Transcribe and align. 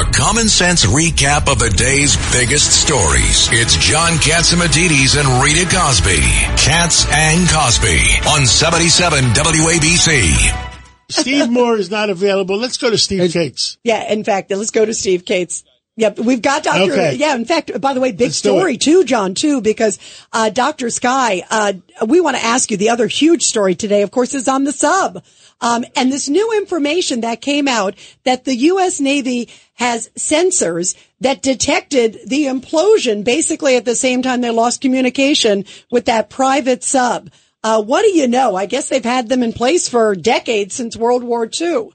A 0.00 0.04
common 0.12 0.48
sense 0.48 0.86
recap 0.86 1.52
of 1.52 1.58
the 1.58 1.68
day's 1.68 2.16
biggest 2.32 2.72
stories. 2.72 3.50
It's 3.52 3.76
John 3.76 4.12
Catsimatidis 4.12 5.20
and 5.20 5.44
Rita 5.44 5.68
Cosby. 5.68 6.22
Cats 6.56 7.04
and 7.12 7.46
Cosby 7.46 8.00
on 8.26 8.46
77 8.46 9.24
WABC. 9.24 10.70
Steve 11.10 11.50
Moore 11.50 11.76
is 11.76 11.90
not 11.90 12.08
available. 12.08 12.56
Let's 12.56 12.78
go 12.78 12.88
to 12.88 12.96
Steve 12.96 13.30
Kates. 13.30 13.76
Yeah, 13.84 14.10
in 14.10 14.24
fact, 14.24 14.50
let's 14.50 14.70
go 14.70 14.86
to 14.86 14.94
Steve 14.94 15.26
Kates. 15.26 15.64
Yep, 16.00 16.18
we've 16.20 16.40
got 16.40 16.62
Dr. 16.62 16.92
Okay. 16.92 17.16
Yeah, 17.16 17.34
in 17.34 17.44
fact, 17.44 17.78
by 17.78 17.92
the 17.92 18.00
way, 18.00 18.12
big 18.12 18.28
Let's 18.28 18.36
story 18.36 18.78
too, 18.78 19.04
John, 19.04 19.34
too, 19.34 19.60
because 19.60 19.98
uh, 20.32 20.48
Dr. 20.48 20.88
Sky, 20.88 21.44
uh, 21.50 21.74
we 22.06 22.22
want 22.22 22.38
to 22.38 22.42
ask 22.42 22.70
you 22.70 22.78
the 22.78 22.88
other 22.88 23.06
huge 23.06 23.42
story 23.42 23.74
today, 23.74 24.00
of 24.00 24.10
course, 24.10 24.32
is 24.32 24.48
on 24.48 24.64
the 24.64 24.72
sub. 24.72 25.22
Um, 25.60 25.84
and 25.94 26.10
this 26.10 26.26
new 26.30 26.56
information 26.56 27.20
that 27.20 27.42
came 27.42 27.68
out 27.68 27.96
that 28.24 28.46
the 28.46 28.56
U.S. 28.56 28.98
Navy 28.98 29.50
has 29.74 30.08
sensors 30.18 30.96
that 31.20 31.42
detected 31.42 32.18
the 32.26 32.46
implosion 32.46 33.22
basically 33.22 33.76
at 33.76 33.84
the 33.84 33.94
same 33.94 34.22
time 34.22 34.40
they 34.40 34.50
lost 34.50 34.80
communication 34.80 35.66
with 35.90 36.06
that 36.06 36.30
private 36.30 36.82
sub. 36.82 37.30
Uh, 37.62 37.82
what 37.82 38.02
do 38.02 38.08
you 38.08 38.26
know? 38.26 38.56
I 38.56 38.64
guess 38.64 38.88
they've 38.88 39.04
had 39.04 39.28
them 39.28 39.42
in 39.42 39.52
place 39.52 39.86
for 39.86 40.14
decades 40.14 40.74
since 40.74 40.96
World 40.96 41.22
War 41.22 41.46
II. 41.60 41.90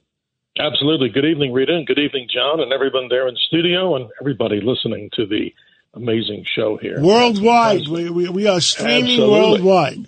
Absolutely. 0.58 1.10
Good 1.10 1.26
evening, 1.26 1.52
Rita, 1.52 1.76
and 1.76 1.86
good 1.86 2.00
evening, 2.00 2.30
John, 2.34 2.62
and 2.62 2.72
everyone 2.72 3.10
there 3.10 3.28
in 3.28 3.36
studio, 3.48 3.98
and 3.98 4.10
everybody 4.22 4.62
listening 4.62 5.10
to 5.16 5.26
the 5.26 5.52
amazing 5.94 6.46
show 6.56 6.78
here. 6.78 7.02
Worldwide. 7.02 7.90
We, 7.90 8.10
we, 8.10 8.30
we 8.30 8.48
are 8.48 8.62
streaming 8.62 9.04
Absolutely. 9.04 9.42
worldwide. 9.42 10.06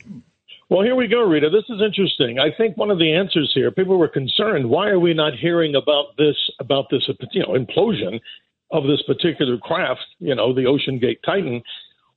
Well, 0.69 0.83
here 0.83 0.95
we 0.95 1.07
go, 1.07 1.19
Rita. 1.21 1.49
This 1.49 1.65
is 1.69 1.81
interesting. 1.81 2.39
I 2.39 2.55
think 2.57 2.77
one 2.77 2.91
of 2.91 2.97
the 2.97 3.13
answers 3.13 3.51
here, 3.53 3.71
people 3.71 3.97
were 3.97 4.07
concerned. 4.07 4.69
Why 4.69 4.87
are 4.87 4.99
we 4.99 5.13
not 5.13 5.33
hearing 5.33 5.75
about 5.75 6.15
this, 6.17 6.37
about 6.61 6.85
this, 6.91 7.09
you 7.31 7.41
know, 7.41 7.53
implosion 7.53 8.21
of 8.71 8.83
this 8.83 9.01
particular 9.05 9.57
craft, 9.57 10.05
you 10.19 10.33
know, 10.33 10.53
the 10.53 10.65
Ocean 10.65 10.97
Gate 10.97 11.19
Titan, 11.25 11.61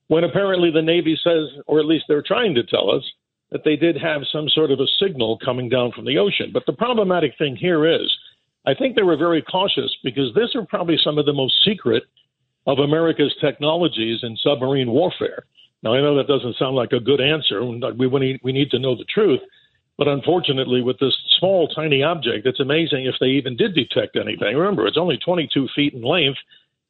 when 0.07 0.23
apparently 0.23 0.71
the 0.71 0.83
Navy 0.83 1.19
says, 1.23 1.63
or 1.67 1.81
at 1.81 1.87
least 1.87 2.05
they're 2.07 2.23
trying 2.23 2.55
to 2.55 2.63
tell 2.63 2.91
us, 2.91 3.03
that 3.51 3.65
they 3.65 3.75
did 3.77 3.97
have 3.97 4.23
some 4.33 4.49
sort 4.49 4.71
of 4.71 4.79
a 4.79 4.87
signal 5.05 5.39
coming 5.45 5.69
down 5.69 5.91
from 5.91 6.05
the 6.05 6.19
ocean. 6.19 6.51
But 6.53 6.67
the 6.67 6.73
problematic 6.73 7.33
thing 7.37 7.57
here 7.57 7.85
is, 7.87 8.11
I 8.67 8.75
think 8.75 8.95
they 8.95 9.03
were 9.03 9.17
very 9.17 9.43
cautious 9.43 9.95
because 10.05 10.35
these 10.35 10.55
are 10.55 10.67
probably 10.67 10.99
some 11.03 11.19
of 11.19 11.27
the 11.27 11.33
most 11.33 11.55
secret 11.65 12.05
of 12.67 12.79
America's 12.79 13.35
technologies 13.41 14.21
in 14.23 14.37
submarine 14.37 14.91
warfare. 14.91 15.45
Now, 15.83 15.95
I 15.95 16.01
know 16.01 16.17
that 16.17 16.29
doesn't 16.29 16.57
sound 16.59 16.77
like 16.77 16.93
a 16.93 17.01
good 17.01 17.21
answer. 17.21 17.65
We, 17.65 18.07
we, 18.07 18.21
need, 18.21 18.41
we 18.45 18.53
need 18.53 18.71
to 18.71 18.79
know 18.79 18.95
the 18.95 19.05
truth. 19.05 19.41
But 19.97 20.09
unfortunately, 20.09 20.83
with 20.83 20.99
this 20.99 21.15
small, 21.39 21.69
tiny 21.69 22.03
object, 22.03 22.47
it's 22.47 22.61
amazing 22.61 23.07
if 23.07 23.15
they 23.21 23.27
even 23.27 23.57
did 23.57 23.75
detect 23.75 24.17
anything. 24.17 24.57
Remember, 24.57 24.87
it's 24.87 24.99
only 24.99 25.19
22 25.19 25.69
feet 25.75 25.95
in 25.95 26.03
length, 26.03 26.39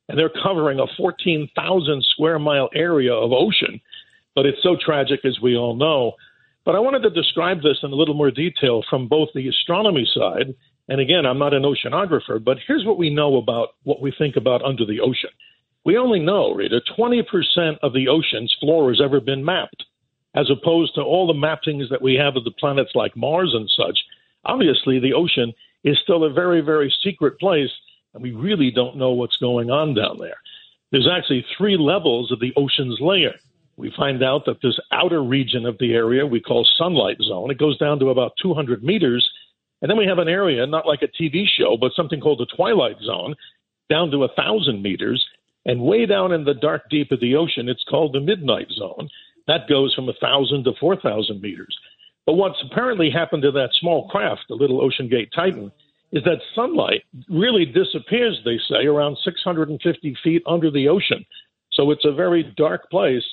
and 0.08 0.18
they're 0.18 0.30
covering 0.42 0.80
a 0.80 0.86
14,000 0.96 2.04
square 2.12 2.38
mile 2.38 2.68
area 2.74 3.12
of 3.12 3.32
ocean. 3.32 3.80
But 4.34 4.46
it's 4.46 4.62
so 4.62 4.76
tragic, 4.84 5.24
as 5.24 5.40
we 5.40 5.56
all 5.56 5.74
know. 5.74 6.12
But 6.64 6.76
I 6.76 6.78
wanted 6.78 7.02
to 7.02 7.10
describe 7.10 7.62
this 7.62 7.78
in 7.82 7.90
a 7.90 7.96
little 7.96 8.14
more 8.14 8.30
detail 8.30 8.84
from 8.88 9.08
both 9.08 9.28
the 9.34 9.48
astronomy 9.48 10.08
side. 10.14 10.54
And 10.90 11.00
again, 11.00 11.24
I'm 11.24 11.38
not 11.38 11.54
an 11.54 11.62
oceanographer, 11.62 12.42
but 12.42 12.58
here's 12.66 12.84
what 12.84 12.98
we 12.98 13.10
know 13.10 13.36
about 13.36 13.70
what 13.84 14.02
we 14.02 14.12
think 14.18 14.34
about 14.34 14.64
under 14.64 14.84
the 14.84 14.98
ocean. 14.98 15.30
We 15.84 15.96
only 15.96 16.18
know, 16.18 16.52
Rita, 16.52 16.80
20% 16.98 17.78
of 17.82 17.92
the 17.92 18.08
ocean's 18.08 18.54
floor 18.58 18.90
has 18.90 19.00
ever 19.00 19.20
been 19.20 19.44
mapped, 19.44 19.84
as 20.34 20.50
opposed 20.50 20.96
to 20.96 21.02
all 21.02 21.28
the 21.28 21.32
mappings 21.32 21.88
that 21.90 22.02
we 22.02 22.16
have 22.16 22.34
of 22.34 22.42
the 22.42 22.50
planets 22.50 22.90
like 22.96 23.16
Mars 23.16 23.54
and 23.54 23.70
such. 23.70 24.00
Obviously, 24.44 24.98
the 24.98 25.14
ocean 25.14 25.52
is 25.84 25.96
still 26.02 26.24
a 26.24 26.32
very, 26.32 26.60
very 26.60 26.92
secret 27.04 27.38
place, 27.38 27.70
and 28.12 28.22
we 28.22 28.32
really 28.32 28.72
don't 28.72 28.96
know 28.96 29.12
what's 29.12 29.36
going 29.36 29.70
on 29.70 29.94
down 29.94 30.18
there. 30.18 30.38
There's 30.90 31.08
actually 31.08 31.46
three 31.56 31.76
levels 31.76 32.32
of 32.32 32.40
the 32.40 32.52
ocean's 32.56 32.98
layer. 33.00 33.34
We 33.76 33.92
find 33.96 34.24
out 34.24 34.44
that 34.46 34.60
this 34.60 34.78
outer 34.90 35.22
region 35.22 35.66
of 35.66 35.78
the 35.78 35.94
area 35.94 36.26
we 36.26 36.40
call 36.40 36.66
sunlight 36.76 37.18
zone, 37.22 37.52
it 37.52 37.58
goes 37.58 37.78
down 37.78 38.00
to 38.00 38.10
about 38.10 38.32
200 38.42 38.82
meters. 38.82 39.26
And 39.82 39.90
then 39.90 39.96
we 39.96 40.06
have 40.06 40.18
an 40.18 40.28
area, 40.28 40.66
not 40.66 40.86
like 40.86 41.02
a 41.02 41.22
TV 41.22 41.44
show, 41.46 41.76
but 41.80 41.92
something 41.94 42.20
called 42.20 42.40
the 42.40 42.54
twilight 42.56 42.96
zone, 43.02 43.34
down 43.88 44.10
to 44.10 44.18
a 44.18 44.28
1,000 44.34 44.82
meters. 44.82 45.24
And 45.66 45.82
way 45.82 46.06
down 46.06 46.32
in 46.32 46.44
the 46.44 46.54
dark 46.54 46.82
deep 46.90 47.12
of 47.12 47.20
the 47.20 47.36
ocean, 47.36 47.68
it's 47.68 47.84
called 47.88 48.14
the 48.14 48.20
midnight 48.20 48.68
zone. 48.70 49.08
That 49.46 49.68
goes 49.68 49.94
from 49.94 50.04
a 50.04 50.14
1,000 50.20 50.64
to 50.64 50.72
4,000 50.78 51.40
meters. 51.40 51.76
But 52.26 52.34
what's 52.34 52.62
apparently 52.64 53.10
happened 53.10 53.42
to 53.42 53.50
that 53.52 53.70
small 53.80 54.08
craft, 54.08 54.42
the 54.48 54.54
little 54.54 54.80
Ocean 54.80 55.08
Gate 55.08 55.30
Titan, 55.34 55.72
is 56.12 56.22
that 56.24 56.38
sunlight 56.54 57.04
really 57.28 57.64
disappears, 57.64 58.40
they 58.44 58.58
say, 58.68 58.86
around 58.86 59.16
650 59.24 60.16
feet 60.22 60.42
under 60.46 60.70
the 60.70 60.88
ocean. 60.88 61.24
So 61.72 61.90
it's 61.90 62.04
a 62.04 62.12
very 62.12 62.42
dark 62.56 62.90
place 62.90 63.24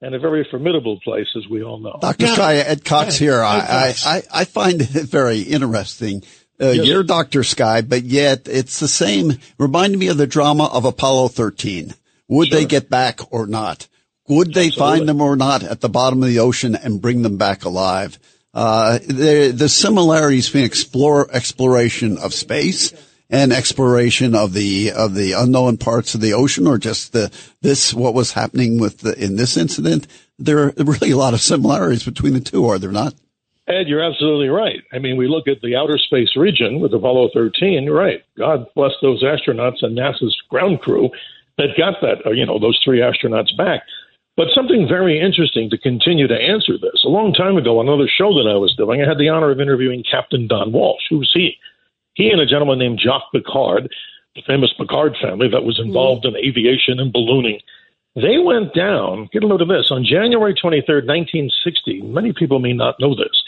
and 0.00 0.14
a 0.14 0.18
very 0.18 0.46
formidable 0.50 1.00
place, 1.00 1.28
as 1.36 1.48
we 1.48 1.62
all 1.62 1.78
know. 1.78 1.98
Dr. 2.00 2.26
Sky, 2.26 2.56
Ed 2.56 2.84
Cox 2.84 3.16
here. 3.16 3.42
I, 3.42 3.94
I, 4.04 4.22
I 4.32 4.44
find 4.44 4.80
it 4.80 4.88
very 4.88 5.40
interesting. 5.40 6.22
Uh, 6.60 6.66
Yes, 6.70 6.86
you're. 6.86 7.02
Dr. 7.02 7.42
Sky, 7.42 7.80
but 7.80 8.04
yet 8.04 8.46
it's 8.46 8.78
the 8.78 8.88
same, 8.88 9.38
reminded 9.58 9.98
me 9.98 10.08
of 10.08 10.16
the 10.16 10.26
drama 10.26 10.66
of 10.66 10.84
Apollo 10.84 11.28
13. 11.28 11.92
Would 12.28 12.50
they 12.50 12.64
get 12.64 12.88
back 12.88 13.20
or 13.32 13.46
not? 13.46 13.88
Would 14.28 14.54
they 14.54 14.68
Absolutely. 14.68 14.98
find 14.98 15.08
them 15.08 15.20
or 15.20 15.36
not 15.36 15.62
at 15.62 15.80
the 15.80 15.88
bottom 15.88 16.22
of 16.22 16.28
the 16.28 16.38
ocean 16.38 16.76
and 16.76 17.02
bring 17.02 17.22
them 17.22 17.36
back 17.36 17.64
alive? 17.64 18.18
Uh, 18.54 18.98
the, 18.98 19.52
the 19.54 19.68
similarities 19.68 20.46
between 20.46 20.64
explore, 20.64 21.28
exploration 21.34 22.18
of 22.18 22.32
space 22.32 22.92
and 23.30 23.52
exploration 23.52 24.34
of 24.34 24.52
the, 24.52 24.92
of 24.92 25.14
the 25.14 25.32
unknown 25.32 25.78
parts 25.78 26.14
of 26.14 26.20
the 26.20 26.34
ocean 26.34 26.66
or 26.66 26.78
just 26.78 27.12
the, 27.12 27.32
this, 27.62 27.94
what 27.94 28.14
was 28.14 28.32
happening 28.32 28.78
with 28.78 29.00
the, 29.00 29.12
in 29.22 29.36
this 29.36 29.56
incident, 29.56 30.06
there 30.38 30.58
are 30.58 30.72
really 30.78 31.10
a 31.10 31.16
lot 31.16 31.34
of 31.34 31.40
similarities 31.40 32.04
between 32.04 32.34
the 32.34 32.40
two, 32.40 32.66
are 32.66 32.78
there 32.78 32.92
not? 32.92 33.14
Ed, 33.66 33.88
you're 33.88 34.04
absolutely 34.04 34.48
right. 34.48 34.82
I 34.92 34.98
mean, 34.98 35.16
we 35.16 35.26
look 35.26 35.48
at 35.48 35.62
the 35.62 35.74
outer 35.74 35.96
space 35.96 36.36
region 36.36 36.80
with 36.80 36.92
Apollo 36.92 37.30
13. 37.32 37.84
You're 37.84 37.96
right. 37.96 38.22
God 38.36 38.66
bless 38.74 38.92
those 39.00 39.22
astronauts 39.22 39.82
and 39.82 39.96
NASA's 39.96 40.36
ground 40.50 40.80
crew 40.80 41.08
that 41.56 41.78
got 41.78 41.94
that, 42.02 42.26
uh, 42.26 42.30
you 42.32 42.44
know, 42.44 42.58
those 42.58 42.78
three 42.84 43.00
astronauts 43.00 43.56
back. 43.56 43.82
But 44.36 44.48
something 44.54 44.86
very 44.88 45.20
interesting 45.20 45.70
to 45.70 45.78
continue 45.78 46.26
to 46.26 46.34
answer 46.34 46.74
this. 46.76 47.04
A 47.06 47.08
long 47.08 47.32
time 47.32 47.56
ago, 47.56 47.80
another 47.80 48.08
show 48.08 48.34
that 48.34 48.50
I 48.50 48.58
was 48.58 48.74
doing, 48.76 49.00
I 49.00 49.08
had 49.08 49.18
the 49.18 49.28
honor 49.28 49.50
of 49.50 49.60
interviewing 49.60 50.04
Captain 50.10 50.48
Don 50.48 50.72
Walsh. 50.72 51.02
Who's 51.08 51.30
he? 51.32 51.56
He 52.14 52.30
and 52.30 52.40
a 52.40 52.46
gentleman 52.46 52.78
named 52.78 53.00
Jacques 53.02 53.32
Piccard, 53.34 53.88
the 54.34 54.42
famous 54.46 54.72
Piccard 54.78 55.20
family 55.20 55.48
that 55.48 55.64
was 55.64 55.78
involved 55.78 56.24
mm-hmm. 56.24 56.36
in 56.36 56.44
aviation 56.44 56.98
and 56.98 57.12
ballooning. 57.12 57.60
They 58.16 58.38
went 58.38 58.74
down, 58.74 59.28
get 59.32 59.42
a 59.42 59.46
load 59.46 59.60
of 59.60 59.68
this, 59.68 59.90
on 59.90 60.04
January 60.04 60.54
23rd, 60.54 61.06
1960. 61.06 62.02
Many 62.02 62.32
people 62.32 62.60
may 62.60 62.72
not 62.72 63.00
know 63.00 63.14
this. 63.14 63.42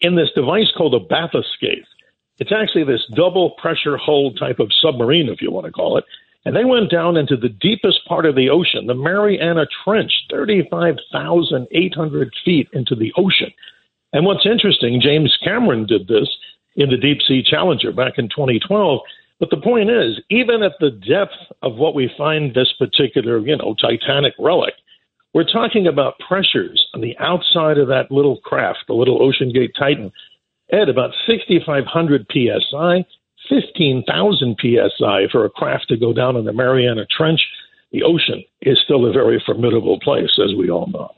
In 0.00 0.14
this 0.14 0.30
device 0.34 0.70
called 0.76 0.94
a 0.94 1.00
bathyscaphe. 1.00 1.86
It's 2.38 2.52
actually 2.52 2.84
this 2.84 3.04
double 3.14 3.50
pressure 3.50 3.96
hull 3.96 4.32
type 4.32 4.58
of 4.58 4.70
submarine, 4.80 5.28
if 5.28 5.42
you 5.42 5.50
want 5.50 5.66
to 5.66 5.72
call 5.72 5.98
it. 5.98 6.04
And 6.44 6.56
they 6.56 6.64
went 6.64 6.90
down 6.90 7.16
into 7.16 7.36
the 7.36 7.48
deepest 7.48 8.04
part 8.06 8.26
of 8.26 8.34
the 8.34 8.50
ocean, 8.50 8.86
the 8.86 8.94
Mariana 8.94 9.66
Trench, 9.84 10.12
35,800 10.30 12.32
feet 12.44 12.68
into 12.72 12.96
the 12.96 13.12
ocean. 13.16 13.52
And 14.12 14.26
what's 14.26 14.46
interesting, 14.46 15.00
James 15.00 15.36
Cameron 15.42 15.86
did 15.86 16.08
this 16.08 16.28
in 16.76 16.90
the 16.90 16.96
Deep 16.96 17.18
Sea 17.26 17.42
Challenger 17.44 17.92
back 17.92 18.14
in 18.16 18.28
2012. 18.28 19.00
But 19.40 19.50
the 19.50 19.56
point 19.56 19.90
is, 19.90 20.20
even 20.30 20.62
at 20.62 20.78
the 20.78 20.90
depth 20.90 21.34
of 21.62 21.74
what 21.76 21.94
we 21.94 22.10
find 22.16 22.54
this 22.54 22.72
particular, 22.78 23.38
you 23.38 23.56
know, 23.56 23.74
Titanic 23.74 24.34
relic, 24.38 24.74
we're 25.34 25.44
talking 25.44 25.86
about 25.86 26.18
pressures 26.26 26.86
on 26.94 27.00
the 27.00 27.16
outside 27.18 27.78
of 27.78 27.88
that 27.88 28.10
little 28.10 28.36
craft, 28.38 28.80
the 28.86 28.94
little 28.94 29.22
Ocean 29.22 29.52
Gate 29.52 29.72
Titan, 29.78 30.12
at 30.70 30.88
about 30.88 31.10
6,500 31.26 32.26
psi, 32.30 33.04
15,000 33.48 34.56
psi 34.60 35.28
for 35.30 35.44
a 35.44 35.50
craft 35.50 35.86
to 35.88 35.96
go 35.96 36.12
down 36.12 36.36
in 36.36 36.44
the 36.44 36.52
Mariana 36.52 37.06
Trench. 37.06 37.40
The 37.92 38.02
ocean 38.04 38.44
is 38.62 38.78
still 38.82 39.06
a 39.06 39.12
very 39.12 39.42
formidable 39.44 39.98
place, 40.00 40.38
as 40.42 40.54
we 40.56 40.70
all 40.70 40.86
know. 40.86 41.10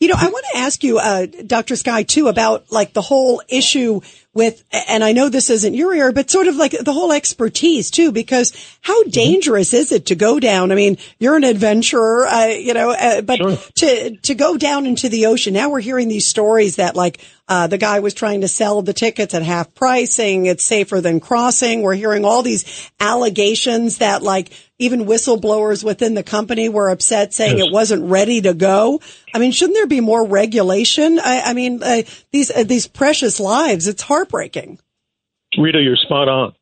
You 0.00 0.08
know, 0.08 0.14
I 0.16 0.28
want 0.28 0.46
to 0.52 0.58
ask 0.58 0.82
you, 0.82 0.98
uh, 0.98 1.26
Dr. 1.46 1.76
Sky, 1.76 2.04
too, 2.04 2.28
about 2.28 2.72
like 2.72 2.94
the 2.94 3.02
whole 3.02 3.42
issue 3.48 4.00
with, 4.32 4.62
and 4.88 5.02
I 5.02 5.10
know 5.12 5.28
this 5.28 5.50
isn't 5.50 5.74
your 5.74 5.92
area, 5.92 6.12
but 6.12 6.30
sort 6.30 6.46
of 6.46 6.54
like 6.54 6.70
the 6.70 6.92
whole 6.92 7.12
expertise 7.12 7.90
too, 7.90 8.12
because 8.12 8.52
how 8.80 9.02
dangerous 9.04 9.74
is 9.74 9.90
it 9.90 10.06
to 10.06 10.14
go 10.14 10.38
down? 10.38 10.70
I 10.70 10.76
mean, 10.76 10.98
you're 11.18 11.34
an 11.36 11.42
adventurer, 11.44 12.28
uh, 12.28 12.46
you 12.46 12.72
know, 12.72 12.90
uh, 12.92 13.22
but 13.22 13.38
Sure. 13.38 13.56
to, 13.76 14.16
to 14.18 14.34
go 14.36 14.56
down 14.56 14.86
into 14.86 15.08
the 15.08 15.26
ocean. 15.26 15.54
Now 15.54 15.70
we're 15.70 15.80
hearing 15.80 16.06
these 16.08 16.28
stories 16.28 16.76
that 16.76 16.94
like, 16.94 17.20
uh, 17.48 17.66
the 17.66 17.78
guy 17.78 17.98
was 17.98 18.14
trying 18.14 18.42
to 18.42 18.48
sell 18.48 18.80
the 18.80 18.92
tickets 18.92 19.34
at 19.34 19.42
half 19.42 19.74
price, 19.74 20.14
saying 20.14 20.46
it's 20.46 20.64
safer 20.64 21.00
than 21.00 21.18
crossing. 21.18 21.82
We're 21.82 21.94
hearing 21.96 22.24
all 22.24 22.42
these 22.44 22.88
allegations 23.00 23.98
that 23.98 24.22
like 24.22 24.50
even 24.78 25.04
whistleblowers 25.04 25.82
within 25.82 26.14
the 26.14 26.22
company 26.22 26.68
were 26.68 26.88
upset 26.90 27.34
saying 27.34 27.58
Yes. 27.58 27.66
it 27.66 27.72
wasn't 27.72 28.08
ready 28.08 28.40
to 28.42 28.54
go. 28.54 29.00
I 29.34 29.38
mean, 29.40 29.50
shouldn't 29.50 29.74
there 29.76 29.88
be 29.88 30.00
more 30.00 30.24
regulation? 30.24 31.18
I, 31.18 31.40
I 31.46 31.54
mean, 31.54 31.82
uh, 31.82 32.02
these, 32.30 32.50
uh, 32.52 32.62
these 32.62 32.86
precious 32.86 33.40
lives, 33.40 33.88
it's 33.88 34.02
heartbreaking. 34.20 34.78
Rita, 35.56 35.80
you're 35.80 35.96
spot 35.96 36.28
on. 36.28 36.52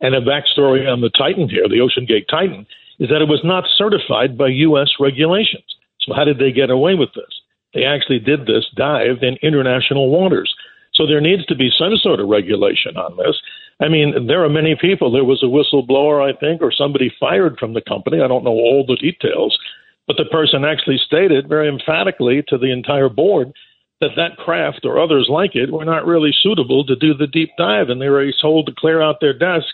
And 0.00 0.14
a 0.14 0.20
backstory 0.20 0.86
on 0.86 1.00
the 1.00 1.10
Titan 1.10 1.48
here, 1.48 1.66
the 1.68 1.80
Ocean 1.80 2.04
Gate 2.04 2.26
Titan, 2.28 2.66
is 2.98 3.08
that 3.08 3.22
it 3.22 3.28
was 3.28 3.40
not 3.42 3.64
certified 3.76 4.36
by 4.36 4.48
U.S. 4.48 4.90
regulations. 5.00 5.64
So 6.00 6.12
how 6.12 6.24
did 6.24 6.38
they 6.38 6.52
get 6.52 6.70
away 6.70 6.94
with 6.94 7.08
this? 7.14 7.32
They 7.72 7.84
actually 7.84 8.18
did 8.18 8.46
this 8.46 8.66
dive 8.76 9.22
in 9.22 9.38
international 9.42 10.10
waters. 10.10 10.54
So 10.92 11.06
there 11.06 11.20
needs 11.20 11.46
to 11.46 11.56
be 11.56 11.70
some 11.76 11.96
sort 11.96 12.20
of 12.20 12.28
regulation 12.28 12.96
on 12.96 13.16
this. 13.16 13.40
I 13.80 13.88
mean, 13.88 14.26
there 14.26 14.44
are 14.44 14.48
many 14.48 14.76
people. 14.78 15.10
There 15.10 15.24
was 15.24 15.42
a 15.42 15.46
whistleblower, 15.46 16.20
I 16.20 16.38
think, 16.38 16.62
or 16.62 16.72
somebody 16.72 17.12
fired 17.18 17.58
from 17.58 17.72
the 17.72 17.82
company. 17.82 18.20
I 18.20 18.28
don't 18.28 18.44
know 18.44 18.50
all 18.50 18.84
the 18.86 18.96
details, 18.96 19.58
but 20.06 20.16
the 20.16 20.24
person 20.26 20.64
actually 20.64 20.98
stated 20.98 21.48
very 21.48 21.68
emphatically 21.68 22.44
to 22.48 22.58
the 22.58 22.72
entire 22.72 23.08
board 23.08 23.52
that 24.00 24.16
that 24.16 24.36
craft 24.36 24.80
or 24.84 25.00
others 25.00 25.28
like 25.30 25.54
it 25.54 25.72
were 25.72 25.84
not 25.84 26.06
really 26.06 26.34
suitable 26.42 26.84
to 26.84 26.96
do 26.96 27.14
the 27.14 27.26
deep 27.26 27.50
dive, 27.56 27.88
and 27.88 28.00
they 28.00 28.08
were 28.08 28.30
told 28.40 28.66
to 28.66 28.74
clear 28.76 29.00
out 29.00 29.20
their 29.20 29.36
desk 29.36 29.72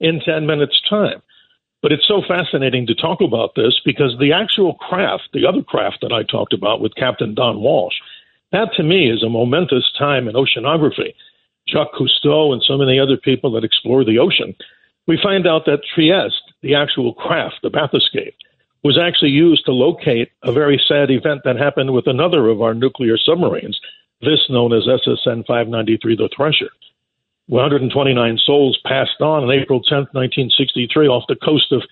in 0.00 0.20
10 0.20 0.46
minutes' 0.46 0.80
time. 0.88 1.22
But 1.80 1.92
it's 1.92 2.06
so 2.06 2.22
fascinating 2.26 2.86
to 2.86 2.94
talk 2.94 3.20
about 3.20 3.54
this 3.56 3.80
because 3.84 4.16
the 4.18 4.32
actual 4.32 4.74
craft, 4.74 5.28
the 5.32 5.46
other 5.46 5.62
craft 5.62 5.98
that 6.02 6.12
I 6.12 6.22
talked 6.22 6.52
about 6.52 6.80
with 6.80 6.94
Captain 6.94 7.34
Don 7.34 7.60
Walsh, 7.60 7.94
that 8.52 8.68
to 8.76 8.82
me 8.82 9.10
is 9.10 9.22
a 9.22 9.28
momentous 9.28 9.90
time 9.98 10.28
in 10.28 10.34
oceanography. 10.34 11.14
Jacques 11.68 11.94
Cousteau 11.94 12.52
and 12.52 12.62
so 12.62 12.76
many 12.76 12.98
other 12.98 13.16
people 13.16 13.52
that 13.52 13.64
explore 13.64 14.04
the 14.04 14.18
ocean, 14.18 14.54
we 15.06 15.18
find 15.20 15.46
out 15.46 15.64
that 15.66 15.80
Trieste, 15.94 16.52
the 16.62 16.74
actual 16.74 17.14
craft, 17.14 17.56
the 17.62 17.70
bathyscaphe, 17.70 18.34
was 18.82 18.98
actually 18.98 19.30
used 19.30 19.64
to 19.66 19.72
locate 19.72 20.30
a 20.42 20.52
very 20.52 20.80
sad 20.88 21.10
event 21.10 21.42
that 21.44 21.56
happened 21.56 21.92
with 21.92 22.06
another 22.06 22.48
of 22.48 22.62
our 22.62 22.74
nuclear 22.74 23.16
submarines, 23.16 23.78
this 24.20 24.40
known 24.50 24.72
as 24.72 24.82
SSN 24.84 25.46
593, 25.46 26.16
the 26.16 26.28
Thresher. 26.34 26.70
129 27.46 28.38
souls 28.44 28.78
passed 28.84 29.20
on 29.20 29.44
on 29.44 29.50
April 29.50 29.82
10, 29.82 29.98
1963, 30.12 31.06
off 31.08 31.24
the 31.28 31.36
coast 31.36 31.72
of, 31.72 31.82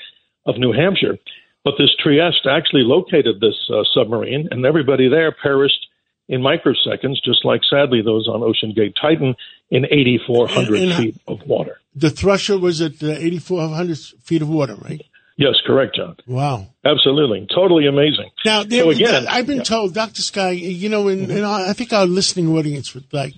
of 0.47 0.59
New 0.59 0.73
Hampshire. 0.73 1.19
But 1.65 1.75
this 1.77 1.95
Trieste 1.99 2.47
actually 2.49 2.83
located 2.83 3.41
this 3.41 3.57
uh, 3.73 3.83
submarine, 3.93 4.49
and 4.51 4.65
everybody 4.65 5.09
there 5.09 5.33
perished 5.33 5.87
in 6.29 6.41
microseconds, 6.41 7.17
just 7.25 7.45
like 7.45 7.61
sadly 7.69 8.03
those 8.03 8.29
on 8.29 8.43
Ocean 8.43 8.73
Gate 8.75 8.95
Titan 9.01 9.35
in 9.71 9.85
8,400 9.85 10.81
and, 10.81 10.93
and 10.93 11.03
feet 11.03 11.21
of 11.27 11.47
water. 11.47 11.81
The 11.95 12.11
Thresher 12.11 12.57
was 12.57 12.81
at 12.81 13.03
uh, 13.03 13.11
8,400 13.11 13.99
feet 14.23 14.43
of 14.43 14.49
water, 14.49 14.77
right? 14.77 15.03
Yes, 15.41 15.55
correct, 15.67 15.97
John. 15.97 16.17
Wow. 16.27 16.67
Absolutely. 16.85 17.47
Totally 17.55 17.87
amazing. 17.87 18.29
Now, 18.45 18.63
there, 18.63 18.83
so 18.83 18.91
again, 18.91 19.27
I've 19.27 19.47
been 19.47 19.57
yeah. 19.57 19.63
told, 19.63 19.95
Dr. 19.95 20.21
Sky, 20.21 20.51
you 20.51 20.91
know, 20.91 21.09
and, 21.09 21.29
mm-hmm. 21.29 21.31
and 21.39 21.47
I 21.47 21.73
think 21.73 21.95
our 21.95 22.05
listening 22.05 22.55
audience 22.55 22.93
would 22.93 23.11
like, 23.11 23.33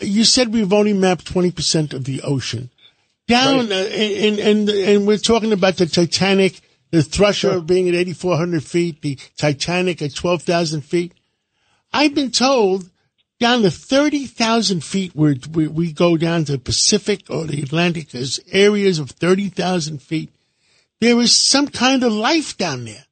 you 0.00 0.24
said 0.24 0.52
we've 0.52 0.72
only 0.72 0.92
mapped 0.92 1.32
20% 1.32 1.94
of 1.94 2.02
the 2.02 2.22
ocean. 2.22 2.68
Down, 3.28 3.68
right. 3.68 3.70
uh, 3.70 3.74
and, 3.74 4.38
and, 4.40 4.68
and 4.70 5.06
we're 5.06 5.18
talking 5.18 5.52
about 5.52 5.76
the 5.76 5.86
Titanic, 5.86 6.60
the 6.90 7.00
Thresher 7.00 7.52
sure. 7.52 7.60
being 7.60 7.88
at 7.88 7.94
8,400 7.94 8.64
feet, 8.64 9.00
the 9.00 9.16
Titanic 9.36 10.02
at 10.02 10.12
12,000 10.12 10.80
feet. 10.80 11.12
I've 11.92 12.12
been 12.12 12.32
told 12.32 12.90
down 13.38 13.62
to 13.62 13.70
30,000 13.70 14.82
feet 14.82 15.14
where 15.14 15.36
we, 15.52 15.68
we 15.68 15.92
go 15.92 16.16
down 16.16 16.44
to 16.46 16.52
the 16.52 16.58
Pacific 16.58 17.30
or 17.30 17.44
the 17.44 17.62
Atlantic, 17.62 18.08
there's 18.08 18.40
areas 18.50 18.98
of 18.98 19.12
30,000 19.12 20.02
feet. 20.02 20.32
There 21.00 21.20
is 21.20 21.34
some 21.34 21.68
kind 21.68 22.04
of 22.04 22.12
life 22.12 22.56
down 22.56 22.84
there. 22.84 23.04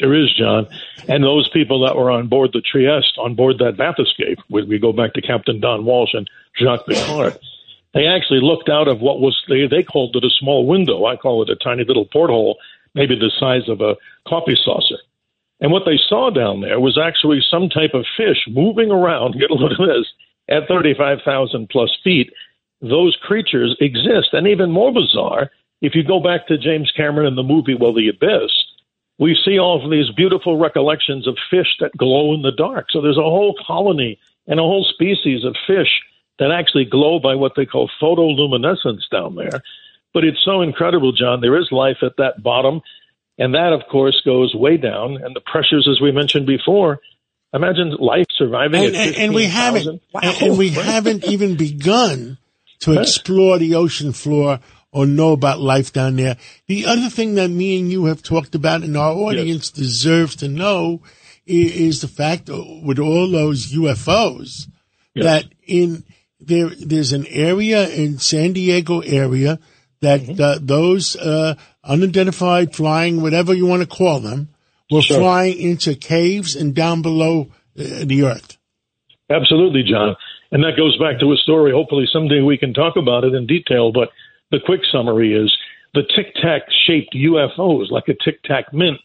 There 0.00 0.14
is, 0.14 0.34
John. 0.36 0.66
And 1.08 1.22
those 1.22 1.48
people 1.50 1.86
that 1.86 1.96
were 1.96 2.10
on 2.10 2.26
board 2.26 2.50
the 2.52 2.60
Trieste, 2.60 3.16
on 3.18 3.36
board 3.36 3.58
that 3.58 3.76
bathyscaphe, 3.76 4.38
when 4.48 4.68
we 4.68 4.78
go 4.78 4.92
back 4.92 5.12
to 5.14 5.22
Captain 5.22 5.60
Don 5.60 5.84
Walsh 5.84 6.14
and 6.14 6.28
Jacques 6.58 6.86
Piccard, 6.86 7.38
they 7.94 8.06
actually 8.06 8.40
looked 8.40 8.68
out 8.68 8.88
of 8.88 9.00
what 9.00 9.20
was, 9.20 9.40
they, 9.48 9.68
they 9.68 9.84
called 9.84 10.16
it 10.16 10.24
a 10.24 10.30
small 10.40 10.66
window. 10.66 11.04
I 11.04 11.16
call 11.16 11.42
it 11.42 11.50
a 11.50 11.56
tiny 11.56 11.84
little 11.84 12.06
porthole, 12.06 12.58
maybe 12.94 13.14
the 13.14 13.30
size 13.38 13.68
of 13.68 13.80
a 13.80 13.96
coffee 14.26 14.56
saucer. 14.56 14.98
And 15.60 15.70
what 15.70 15.84
they 15.86 16.00
saw 16.08 16.30
down 16.30 16.60
there 16.60 16.80
was 16.80 16.98
actually 16.98 17.40
some 17.48 17.68
type 17.68 17.94
of 17.94 18.04
fish 18.16 18.48
moving 18.48 18.90
around, 18.90 19.34
get 19.38 19.50
a 19.50 19.54
look 19.54 19.78
at 19.78 19.86
this, 19.86 20.06
at 20.48 20.66
35,000 20.66 21.68
plus 21.70 21.96
feet. 22.02 22.32
Those 22.80 23.16
creatures 23.22 23.76
exist. 23.78 24.30
And 24.32 24.48
even 24.48 24.72
more 24.72 24.92
bizarre, 24.92 25.52
if 25.82 25.96
you 25.96 26.04
go 26.04 26.20
back 26.20 26.46
to 26.46 26.56
James 26.56 26.90
Cameron 26.96 27.26
in 27.26 27.34
the 27.34 27.42
movie, 27.42 27.74
Well, 27.74 27.92
the 27.92 28.08
Abyss, 28.08 28.52
we 29.18 29.36
see 29.44 29.58
all 29.58 29.84
of 29.84 29.90
these 29.90 30.10
beautiful 30.16 30.56
recollections 30.56 31.26
of 31.26 31.36
fish 31.50 31.76
that 31.80 31.96
glow 31.98 32.32
in 32.34 32.42
the 32.42 32.52
dark. 32.52 32.86
So 32.90 33.02
there's 33.02 33.18
a 33.18 33.22
whole 33.22 33.54
colony 33.66 34.18
and 34.46 34.58
a 34.58 34.62
whole 34.62 34.86
species 34.88 35.44
of 35.44 35.56
fish 35.66 36.00
that 36.38 36.50
actually 36.50 36.86
glow 36.86 37.18
by 37.18 37.34
what 37.34 37.52
they 37.56 37.66
call 37.66 37.90
photoluminescence 38.00 39.02
down 39.10 39.34
there. 39.34 39.60
But 40.14 40.24
it's 40.24 40.42
so 40.44 40.62
incredible, 40.62 41.12
John. 41.12 41.40
There 41.40 41.58
is 41.58 41.68
life 41.70 41.98
at 42.02 42.16
that 42.18 42.42
bottom. 42.42 42.80
And 43.38 43.54
that, 43.54 43.72
of 43.72 43.82
course, 43.90 44.20
goes 44.24 44.54
way 44.54 44.76
down. 44.76 45.16
And 45.16 45.34
the 45.34 45.40
pressures, 45.40 45.88
as 45.90 46.00
we 46.00 46.12
mentioned 46.12 46.46
before, 46.46 47.00
imagine 47.52 47.96
life 47.98 48.26
surviving 48.36 48.84
and, 48.86 48.96
at 48.96 49.16
and 49.18 49.34
we 49.34 49.46
haven't, 49.46 50.02
wow. 50.12 50.20
and, 50.40 50.56
we 50.56 50.68
haven't 50.70 51.24
even 51.24 51.56
begun 51.56 52.38
to 52.80 53.00
explore 53.00 53.58
the 53.58 53.74
ocean 53.74 54.12
floor 54.12 54.60
or 54.92 55.06
know 55.06 55.32
about 55.32 55.58
life 55.58 55.92
down 55.92 56.16
there. 56.16 56.36
The 56.66 56.86
other 56.86 57.08
thing 57.08 57.34
that 57.36 57.48
me 57.48 57.80
and 57.80 57.90
you 57.90 58.04
have 58.04 58.22
talked 58.22 58.54
about 58.54 58.82
and 58.82 58.96
our 58.96 59.12
audience 59.12 59.70
yes. 59.70 59.70
deserves 59.70 60.36
to 60.36 60.48
know 60.48 61.00
is, 61.46 61.74
is, 61.74 62.00
the 62.02 62.08
fact 62.08 62.48
with 62.48 62.98
all 62.98 63.30
those 63.30 63.72
UFOs 63.72 64.68
yes. 65.14 65.24
that 65.24 65.44
in 65.66 66.04
there, 66.40 66.68
there's 66.68 67.12
an 67.12 67.26
area 67.26 67.88
in 67.88 68.18
San 68.18 68.52
Diego 68.52 69.00
area 69.00 69.58
that 70.00 70.20
mm-hmm. 70.20 70.42
uh, 70.42 70.58
those 70.60 71.16
uh, 71.16 71.54
unidentified 71.82 72.74
flying, 72.74 73.22
whatever 73.22 73.54
you 73.54 73.66
want 73.66 73.82
to 73.82 73.88
call 73.88 74.20
them, 74.20 74.50
were 74.90 75.02
sure. 75.02 75.18
flying 75.18 75.58
into 75.58 75.94
caves 75.94 76.54
and 76.54 76.74
down 76.74 77.02
below 77.02 77.50
uh, 77.78 78.04
the 78.04 78.24
earth. 78.24 78.58
Absolutely, 79.30 79.84
John. 79.84 80.16
And 80.50 80.62
that 80.64 80.76
goes 80.76 80.98
back 80.98 81.18
to 81.20 81.32
a 81.32 81.36
story. 81.36 81.72
Hopefully, 81.72 82.06
someday 82.12 82.40
we 82.42 82.58
can 82.58 82.74
talk 82.74 82.96
about 82.96 83.24
it 83.24 83.32
in 83.32 83.46
detail. 83.46 83.90
But 83.90 84.10
the 84.52 84.60
quick 84.64 84.82
summary 84.92 85.34
is 85.34 85.52
the 85.94 86.02
tic 86.14 86.34
tac 86.36 86.62
shaped 86.86 87.14
UFOs, 87.14 87.90
like 87.90 88.06
a 88.08 88.14
tic 88.24 88.42
tac 88.44 88.72
mint. 88.72 88.98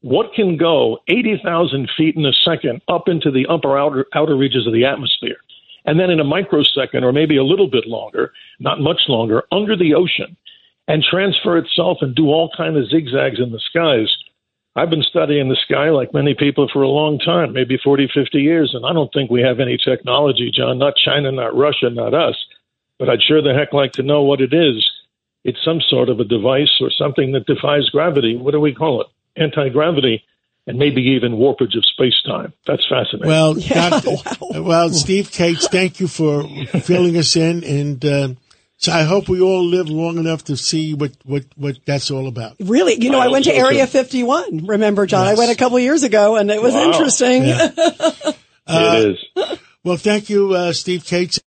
What 0.00 0.32
can 0.34 0.56
go 0.56 0.98
80,000 1.08 1.90
feet 1.96 2.16
in 2.16 2.24
a 2.24 2.32
second 2.32 2.80
up 2.88 3.08
into 3.08 3.30
the 3.30 3.46
upper 3.46 3.78
outer, 3.78 4.06
outer 4.14 4.36
reaches 4.36 4.66
of 4.66 4.72
the 4.72 4.84
atmosphere? 4.84 5.36
And 5.84 5.98
then 5.98 6.10
in 6.10 6.20
a 6.20 6.24
microsecond, 6.24 7.04
or 7.04 7.12
maybe 7.12 7.36
a 7.36 7.44
little 7.44 7.68
bit 7.68 7.86
longer, 7.86 8.32
not 8.58 8.80
much 8.80 9.02
longer, 9.08 9.42
under 9.52 9.76
the 9.76 9.94
ocean, 9.94 10.36
and 10.88 11.02
transfer 11.02 11.58
itself 11.58 11.98
and 12.00 12.14
do 12.14 12.26
all 12.26 12.50
kind 12.56 12.76
of 12.76 12.88
zigzags 12.88 13.40
in 13.40 13.52
the 13.52 13.60
skies. 13.60 14.08
I've 14.74 14.90
been 14.90 15.02
studying 15.02 15.48
the 15.48 15.56
sky 15.56 15.90
like 15.90 16.14
many 16.14 16.34
people 16.34 16.68
for 16.72 16.82
a 16.82 16.88
long 16.88 17.18
time, 17.18 17.52
maybe 17.52 17.78
40, 17.82 18.08
50 18.14 18.38
years, 18.38 18.74
and 18.74 18.86
I 18.86 18.92
don't 18.92 19.12
think 19.12 19.30
we 19.30 19.42
have 19.42 19.60
any 19.60 19.76
technology, 19.76 20.50
John, 20.54 20.78
not 20.78 20.94
China, 20.96 21.30
not 21.30 21.56
Russia, 21.56 21.90
not 21.90 22.14
us, 22.14 22.36
but 22.98 23.08
I'd 23.08 23.22
sure 23.22 23.42
the 23.42 23.54
heck 23.54 23.72
like 23.72 23.92
to 23.92 24.02
know 24.02 24.22
what 24.22 24.40
it 24.40 24.54
is. 24.54 24.88
It's 25.44 25.58
some 25.64 25.80
sort 25.88 26.08
of 26.08 26.20
a 26.20 26.24
device 26.24 26.80
or 26.80 26.90
something 26.90 27.32
that 27.32 27.46
defies 27.46 27.88
gravity. 27.90 28.36
What 28.36 28.52
do 28.52 28.60
we 28.60 28.74
call 28.74 29.00
it? 29.00 29.08
Anti 29.36 29.70
gravity 29.70 30.22
and 30.66 30.78
maybe 30.78 31.02
even 31.02 31.32
warpage 31.32 31.76
of 31.76 31.84
space 31.84 32.20
time. 32.24 32.52
That's 32.66 32.86
fascinating. 32.88 33.26
Well, 33.28 33.58
yeah, 33.58 34.00
Dr. 34.00 34.10
wow. 34.40 34.62
well, 34.62 34.90
Steve 34.90 35.30
Kates, 35.30 35.68
thank 35.68 36.00
you 36.00 36.06
for 36.08 36.44
filling 36.80 37.16
us 37.16 37.34
in, 37.36 37.64
and 37.64 38.04
uh, 38.04 38.28
so 38.76 38.92
I 38.92 39.02
hope 39.02 39.28
we 39.28 39.40
all 39.40 39.64
live 39.64 39.88
long 39.88 40.18
enough 40.18 40.44
to 40.44 40.56
see 40.56 40.94
what 40.94 41.12
what 41.24 41.44
what 41.56 41.78
that's 41.84 42.10
all 42.10 42.28
about. 42.28 42.56
Really, 42.60 42.94
you 43.02 43.10
know, 43.10 43.20
I, 43.20 43.26
I 43.26 43.28
went 43.28 43.44
to 43.46 43.54
Area 43.54 43.86
51. 43.86 44.66
Remember, 44.66 45.06
John? 45.06 45.26
Yes. 45.26 45.36
I 45.36 45.40
went 45.40 45.52
a 45.52 45.56
couple 45.56 45.78
years 45.78 46.02
ago, 46.02 46.36
and 46.36 46.50
it 46.50 46.62
was 46.62 46.74
wow. 46.74 46.90
interesting. 46.90 47.44
Yeah. 47.44 47.70
uh, 47.76 48.32
it 48.68 49.18
is. 49.36 49.58
Well, 49.84 49.96
thank 49.96 50.30
you, 50.30 50.52
uh, 50.54 50.72
Steve 50.72 51.04
Kates. 51.04 51.40